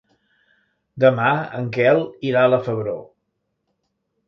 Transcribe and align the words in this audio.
Demà 1.05 1.27
en 1.59 1.69
Quel 1.77 2.03
irà 2.31 2.47
a 2.47 2.51
la 2.55 2.61
Febró. 2.71 2.99